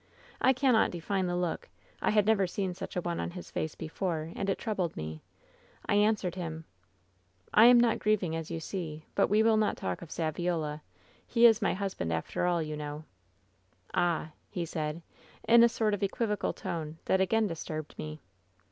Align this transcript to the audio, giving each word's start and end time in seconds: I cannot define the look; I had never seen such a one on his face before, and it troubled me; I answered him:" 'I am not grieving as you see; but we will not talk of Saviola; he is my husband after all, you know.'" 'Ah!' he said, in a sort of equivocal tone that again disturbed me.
I 0.41 0.51
cannot 0.51 0.89
define 0.89 1.27
the 1.27 1.35
look; 1.35 1.69
I 2.01 2.09
had 2.09 2.25
never 2.25 2.47
seen 2.47 2.73
such 2.73 2.95
a 2.95 3.01
one 3.01 3.19
on 3.19 3.29
his 3.29 3.51
face 3.51 3.75
before, 3.75 4.31
and 4.35 4.49
it 4.49 4.57
troubled 4.57 4.97
me; 4.97 5.21
I 5.85 5.93
answered 5.93 6.33
him:" 6.33 6.65
'I 7.53 7.65
am 7.65 7.79
not 7.79 7.99
grieving 7.99 8.35
as 8.35 8.49
you 8.49 8.59
see; 8.59 9.05
but 9.13 9.27
we 9.27 9.43
will 9.43 9.57
not 9.57 9.77
talk 9.77 10.01
of 10.01 10.09
Saviola; 10.09 10.81
he 11.27 11.45
is 11.45 11.61
my 11.61 11.75
husband 11.75 12.11
after 12.11 12.47
all, 12.47 12.63
you 12.63 12.75
know.'" 12.75 13.03
'Ah!' 13.93 14.31
he 14.49 14.65
said, 14.65 15.03
in 15.47 15.61
a 15.63 15.69
sort 15.69 15.93
of 15.93 16.01
equivocal 16.01 16.51
tone 16.51 16.97
that 17.05 17.21
again 17.21 17.45
disturbed 17.45 17.93
me. 17.99 18.19